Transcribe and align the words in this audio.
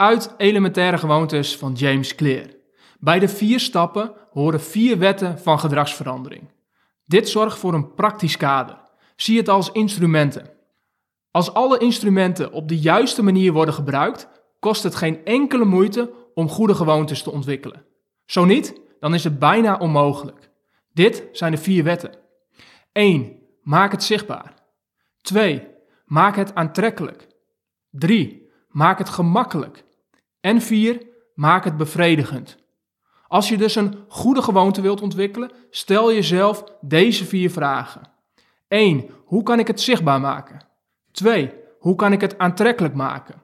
uit 0.00 0.34
Elementaire 0.36 0.98
Gewoontes 0.98 1.56
van 1.56 1.72
James 1.72 2.14
Clear. 2.14 2.46
Bij 2.98 3.18
de 3.18 3.28
vier 3.28 3.60
stappen 3.60 4.12
horen 4.30 4.60
vier 4.60 4.98
wetten 4.98 5.38
van 5.38 5.58
gedragsverandering. 5.58 6.50
Dit 7.04 7.28
zorgt 7.28 7.58
voor 7.58 7.74
een 7.74 7.94
praktisch 7.94 8.36
kader. 8.36 8.78
Zie 9.16 9.38
het 9.38 9.48
als 9.48 9.72
instrumenten. 9.72 10.50
Als 11.30 11.54
alle 11.54 11.78
instrumenten 11.78 12.52
op 12.52 12.68
de 12.68 12.78
juiste 12.78 13.22
manier 13.22 13.52
worden 13.52 13.74
gebruikt, 13.74 14.28
kost 14.60 14.82
het 14.82 14.94
geen 14.94 15.24
enkele 15.24 15.64
moeite 15.64 16.12
om 16.34 16.48
goede 16.48 16.74
gewoontes 16.74 17.22
te 17.22 17.30
ontwikkelen. 17.30 17.84
Zo 18.26 18.44
niet, 18.44 18.80
dan 19.00 19.14
is 19.14 19.24
het 19.24 19.38
bijna 19.38 19.76
onmogelijk. 19.76 20.50
Dit 20.92 21.28
zijn 21.32 21.52
de 21.52 21.58
vier 21.58 21.84
wetten. 21.84 22.14
1. 22.92 23.36
Maak 23.62 23.92
het 23.92 24.02
zichtbaar. 24.02 24.54
2. 25.20 25.66
Maak 26.04 26.36
het 26.36 26.54
aantrekkelijk. 26.54 27.28
3. 27.90 28.48
Maak 28.68 28.98
het 28.98 29.08
gemakkelijk. 29.08 29.88
En 30.40 30.60
4. 30.60 31.06
Maak 31.34 31.64
het 31.64 31.76
bevredigend. 31.76 32.58
Als 33.28 33.48
je 33.48 33.56
dus 33.56 33.74
een 33.74 34.04
goede 34.08 34.42
gewoonte 34.42 34.80
wilt 34.80 35.00
ontwikkelen, 35.00 35.50
stel 35.70 36.12
jezelf 36.12 36.64
deze 36.80 37.24
vier 37.24 37.50
vragen. 37.50 38.02
1. 38.68 39.10
Hoe 39.24 39.42
kan 39.42 39.58
ik 39.58 39.66
het 39.66 39.80
zichtbaar 39.80 40.20
maken? 40.20 40.66
2. 41.10 41.52
Hoe 41.78 41.94
kan 41.94 42.12
ik 42.12 42.20
het 42.20 42.38
aantrekkelijk 42.38 42.94
maken? 42.94 43.42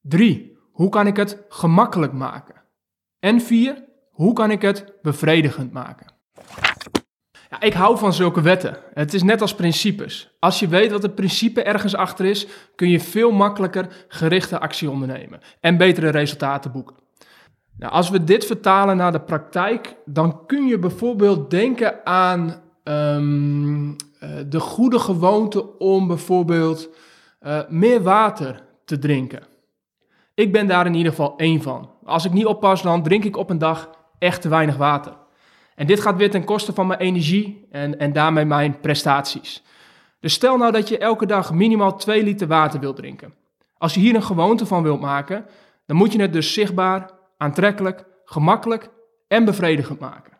3. 0.00 0.56
Hoe 0.72 0.88
kan 0.88 1.06
ik 1.06 1.16
het 1.16 1.44
gemakkelijk 1.48 2.12
maken? 2.12 2.54
En 3.18 3.40
4. 3.40 3.84
Hoe 4.10 4.32
kan 4.32 4.50
ik 4.50 4.62
het 4.62 4.92
bevredigend 5.02 5.72
maken? 5.72 6.06
Ja, 7.50 7.60
ik 7.60 7.72
hou 7.72 7.98
van 7.98 8.12
zulke 8.12 8.40
wetten. 8.40 8.76
Het 8.94 9.14
is 9.14 9.22
net 9.22 9.40
als 9.40 9.54
principes. 9.54 10.30
Als 10.38 10.58
je 10.58 10.68
weet 10.68 10.90
wat 10.90 11.02
het 11.02 11.14
principe 11.14 11.62
ergens 11.62 11.94
achter 11.94 12.24
is, 12.24 12.46
kun 12.74 12.88
je 12.88 13.00
veel 13.00 13.30
makkelijker 13.30 14.04
gerichte 14.08 14.58
actie 14.58 14.90
ondernemen 14.90 15.40
en 15.60 15.76
betere 15.76 16.08
resultaten 16.08 16.72
boeken. 16.72 16.96
Nou, 17.78 17.92
als 17.92 18.10
we 18.10 18.24
dit 18.24 18.44
vertalen 18.44 18.96
naar 18.96 19.12
de 19.12 19.20
praktijk, 19.20 19.96
dan 20.04 20.46
kun 20.46 20.66
je 20.66 20.78
bijvoorbeeld 20.78 21.50
denken 21.50 22.06
aan 22.06 22.62
um, 22.84 23.96
de 24.48 24.60
goede 24.60 24.98
gewoonte 24.98 25.78
om 25.78 26.06
bijvoorbeeld 26.06 26.88
uh, 27.42 27.60
meer 27.68 28.02
water 28.02 28.62
te 28.84 28.98
drinken. 28.98 29.42
Ik 30.34 30.52
ben 30.52 30.66
daar 30.66 30.86
in 30.86 30.94
ieder 30.94 31.10
geval 31.10 31.34
één 31.36 31.62
van. 31.62 31.90
Als 32.04 32.24
ik 32.24 32.32
niet 32.32 32.46
oppas, 32.46 32.82
dan 32.82 33.02
drink 33.02 33.24
ik 33.24 33.36
op 33.36 33.50
een 33.50 33.58
dag 33.58 33.90
echt 34.18 34.42
te 34.42 34.48
weinig 34.48 34.76
water. 34.76 35.12
En 35.78 35.86
dit 35.86 36.00
gaat 36.00 36.16
weer 36.16 36.30
ten 36.30 36.44
koste 36.44 36.72
van 36.72 36.86
mijn 36.86 37.00
energie 37.00 37.66
en, 37.70 37.98
en 37.98 38.12
daarmee 38.12 38.44
mijn 38.44 38.80
prestaties. 38.80 39.62
Dus 40.20 40.32
stel 40.32 40.56
nou 40.56 40.72
dat 40.72 40.88
je 40.88 40.98
elke 40.98 41.26
dag 41.26 41.52
minimaal 41.52 41.96
2 41.96 42.22
liter 42.22 42.46
water 42.46 42.80
wilt 42.80 42.96
drinken. 42.96 43.34
Als 43.76 43.94
je 43.94 44.00
hier 44.00 44.14
een 44.14 44.22
gewoonte 44.22 44.66
van 44.66 44.82
wilt 44.82 45.00
maken, 45.00 45.46
dan 45.86 45.96
moet 45.96 46.12
je 46.12 46.20
het 46.20 46.32
dus 46.32 46.52
zichtbaar, 46.52 47.10
aantrekkelijk, 47.36 48.04
gemakkelijk 48.24 48.90
en 49.28 49.44
bevredigend 49.44 49.98
maken. 50.00 50.32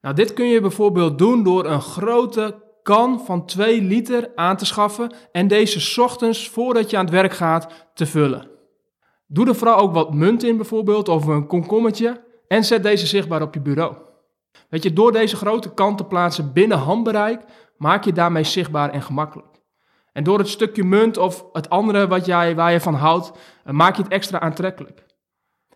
Nou, 0.00 0.14
dit 0.14 0.32
kun 0.32 0.46
je 0.46 0.60
bijvoorbeeld 0.60 1.18
doen 1.18 1.42
door 1.42 1.66
een 1.66 1.82
grote 1.82 2.62
kan 2.82 3.20
van 3.24 3.46
2 3.46 3.82
liter 3.82 4.30
aan 4.34 4.56
te 4.56 4.66
schaffen 4.66 5.14
en 5.32 5.48
deze 5.48 6.02
ochtends 6.02 6.48
voordat 6.48 6.90
je 6.90 6.96
aan 6.96 7.04
het 7.04 7.14
werk 7.14 7.32
gaat 7.32 7.88
te 7.94 8.06
vullen. 8.06 8.48
Doe 9.26 9.48
er 9.48 9.54
vooral 9.54 9.78
ook 9.78 9.92
wat 9.92 10.14
munt 10.14 10.42
in 10.42 10.56
bijvoorbeeld 10.56 11.08
of 11.08 11.26
een 11.26 11.46
komkommetje 11.46 12.24
en 12.48 12.64
zet 12.64 12.82
deze 12.82 13.06
zichtbaar 13.06 13.42
op 13.42 13.54
je 13.54 13.60
bureau. 13.60 14.07
Weet 14.68 14.82
je, 14.82 14.92
door 14.92 15.12
deze 15.12 15.36
grote 15.36 15.74
kan 15.74 15.96
te 15.96 16.04
plaatsen 16.04 16.52
binnen 16.52 16.78
handbereik, 16.78 17.40
maak 17.76 18.04
je 18.04 18.12
daarmee 18.12 18.44
zichtbaar 18.44 18.90
en 18.90 19.02
gemakkelijk. 19.02 19.56
En 20.12 20.24
door 20.24 20.38
het 20.38 20.48
stukje 20.48 20.84
munt 20.84 21.16
of 21.16 21.44
het 21.52 21.70
andere 21.70 22.06
wat 22.06 22.26
jij, 22.26 22.54
waar 22.54 22.72
je 22.72 22.80
van 22.80 22.94
houdt, 22.94 23.32
eh, 23.64 23.72
maak 23.72 23.96
je 23.96 24.02
het 24.02 24.12
extra 24.12 24.40
aantrekkelijk. 24.40 25.06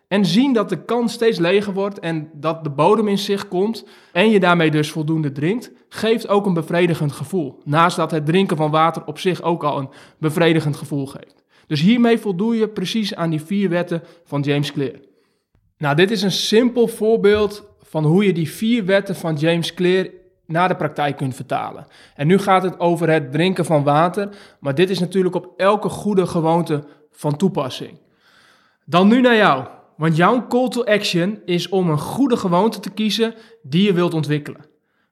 En 0.09 0.25
zien 0.25 0.53
dat 0.53 0.69
de 0.69 0.85
kan 0.85 1.09
steeds 1.09 1.39
leger 1.39 1.73
wordt 1.73 1.99
en 1.99 2.31
dat 2.35 2.65
de 2.65 2.71
bodem 2.71 3.09
in 3.09 3.19
zich 3.19 3.49
komt 3.49 3.87
en 4.13 4.31
je 4.31 4.41
daarmee 4.41 4.71
dus 4.71 4.91
voldoende 4.91 5.33
drinkt, 5.33 5.71
geeft 5.89 6.29
ook 6.29 6.47
een 6.47 6.55
bevredigend 6.55 7.13
gevoel. 7.13 7.61
Naast 7.65 7.97
dat 7.97 8.11
het 8.11 8.27
drinken 8.27 8.57
van 8.57 8.71
water 8.71 9.05
op 9.07 9.19
zich 9.19 9.43
ook 9.43 9.65
al 9.65 9.79
een 9.79 9.89
bevredigend 10.19 10.77
gevoel 10.77 11.07
geeft. 11.07 11.45
Dus 11.67 11.81
hiermee 11.81 12.19
voldoe 12.19 12.57
je 12.57 12.69
precies 12.69 13.15
aan 13.15 13.31
die 13.31 13.43
vier 13.43 13.69
wetten 13.69 14.03
van 14.25 14.41
James 14.41 14.73
Clear. 14.73 14.99
Nou, 15.79 15.97
dit 15.97 16.11
is 16.11 16.23
een 16.23 16.33
simpel 16.33 16.89
voorbeeld 16.89 17.72
van 17.93 18.05
hoe 18.05 18.25
je 18.25 18.33
die 18.33 18.51
vier 18.51 18.85
wetten 18.85 19.17
van 19.17 19.35
James 19.35 19.75
Clear 19.75 20.07
naar 20.47 20.69
de 20.69 20.77
praktijk 20.77 21.17
kunt 21.17 21.35
vertalen. 21.35 21.87
En 22.15 22.27
nu 22.27 22.39
gaat 22.39 22.63
het 22.63 22.81
over 22.81 23.11
het 23.11 23.33
drinken 23.33 23.65
van 23.65 23.83
water, 23.85 24.29
maar 24.61 24.75
dit 24.75 24.91
is 24.91 24.99
natuurlijk 24.99 25.35
op 25.35 25.53
elke 25.57 25.89
goede 25.89 26.27
gewoonte 26.27 26.85
van 27.11 27.37
toepassing. 27.37 27.99
Dan 28.85 29.09
nu 29.09 29.21
naar 29.21 29.37
jou, 29.37 29.67
want 29.97 30.17
jouw 30.17 30.47
call 30.47 30.69
to 30.69 30.85
action 30.85 31.41
is 31.45 31.69
om 31.69 31.91
een 31.91 31.99
goede 31.99 32.37
gewoonte 32.37 32.81
te 32.81 32.91
kiezen 32.91 33.35
die 33.63 33.83
je 33.87 33.93
wilt 33.93 34.15
ontwikkelen. 34.15 34.65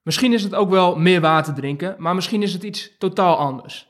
Misschien 0.02 0.32
is 0.32 0.42
het 0.42 0.54
ook 0.54 0.70
wel 0.70 0.96
meer 0.96 1.20
water 1.20 1.54
drinken, 1.54 1.94
maar 1.98 2.14
misschien 2.14 2.42
is 2.42 2.52
het 2.52 2.62
iets 2.62 2.96
totaal 2.98 3.36
anders. 3.36 3.89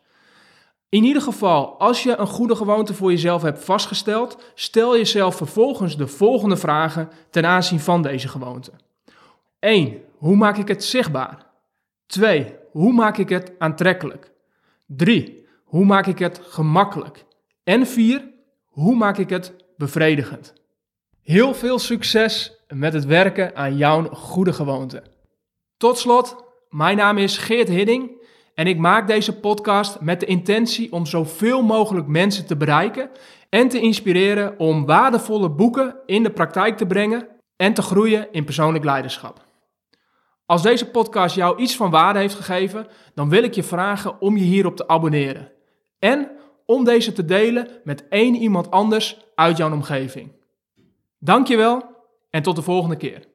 In 0.90 1.04
ieder 1.04 1.22
geval, 1.22 1.78
als 1.78 2.02
je 2.02 2.16
een 2.16 2.26
goede 2.26 2.56
gewoonte 2.56 2.94
voor 2.94 3.10
jezelf 3.10 3.42
hebt 3.42 3.64
vastgesteld, 3.64 4.42
stel 4.54 4.96
jezelf 4.96 5.36
vervolgens 5.36 5.96
de 5.96 6.06
volgende 6.06 6.56
vragen 6.56 7.10
ten 7.30 7.46
aanzien 7.46 7.80
van 7.80 8.02
deze 8.02 8.28
gewoonte. 8.28 8.72
1. 9.58 10.02
Hoe 10.16 10.36
maak 10.36 10.56
ik 10.56 10.68
het 10.68 10.84
zichtbaar? 10.84 11.46
2. 12.06 12.54
Hoe 12.70 12.92
maak 12.92 13.18
ik 13.18 13.28
het 13.28 13.52
aantrekkelijk? 13.58 14.32
3. 14.86 15.46
Hoe 15.64 15.84
maak 15.84 16.06
ik 16.06 16.18
het 16.18 16.40
gemakkelijk? 16.42 17.24
En 17.64 17.86
4. 17.86 18.30
Hoe 18.66 18.96
maak 18.96 19.18
ik 19.18 19.28
het 19.30 19.54
bevredigend? 19.76 20.52
Heel 21.22 21.54
veel 21.54 21.78
succes 21.78 22.64
met 22.68 22.92
het 22.92 23.04
werken 23.04 23.56
aan 23.56 23.76
jouw 23.76 24.08
goede 24.08 24.52
gewoonte. 24.52 25.02
Tot 25.76 25.98
slot, 25.98 26.44
mijn 26.68 26.96
naam 26.96 27.18
is 27.18 27.38
Geert 27.38 27.68
Hidding 27.68 28.19
en 28.54 28.66
ik 28.66 28.78
maak 28.78 29.06
deze 29.06 29.40
podcast 29.40 30.00
met 30.00 30.20
de 30.20 30.26
intentie 30.26 30.92
om 30.92 31.06
zoveel 31.06 31.62
mogelijk 31.62 32.06
mensen 32.06 32.46
te 32.46 32.56
bereiken 32.56 33.10
en 33.48 33.68
te 33.68 33.80
inspireren 33.80 34.58
om 34.58 34.86
waardevolle 34.86 35.50
boeken 35.50 35.96
in 36.06 36.22
de 36.22 36.30
praktijk 36.30 36.76
te 36.76 36.86
brengen 36.86 37.28
en 37.56 37.74
te 37.74 37.82
groeien 37.82 38.28
in 38.32 38.44
persoonlijk 38.44 38.84
leiderschap. 38.84 39.48
Als 40.46 40.62
deze 40.62 40.90
podcast 40.90 41.34
jou 41.34 41.60
iets 41.60 41.76
van 41.76 41.90
waarde 41.90 42.18
heeft 42.18 42.34
gegeven, 42.34 42.86
dan 43.14 43.28
wil 43.28 43.42
ik 43.42 43.54
je 43.54 43.62
vragen 43.62 44.20
om 44.20 44.36
je 44.36 44.44
hierop 44.44 44.76
te 44.76 44.88
abonneren. 44.88 45.52
En 45.98 46.30
om 46.66 46.84
deze 46.84 47.12
te 47.12 47.24
delen 47.24 47.68
met 47.84 48.08
één 48.08 48.34
iemand 48.34 48.70
anders 48.70 49.18
uit 49.34 49.56
jouw 49.56 49.72
omgeving. 49.72 50.32
Dankjewel 51.18 51.82
en 52.30 52.42
tot 52.42 52.56
de 52.56 52.62
volgende 52.62 52.96
keer. 52.96 53.28